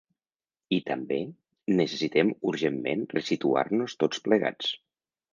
[0.75, 1.17] I també:
[1.79, 4.71] Necessitem urgentment resituar-nos tots plegats.